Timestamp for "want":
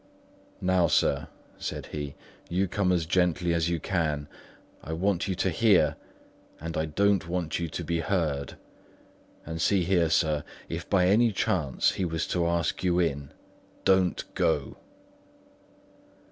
4.93-5.27, 7.27-7.59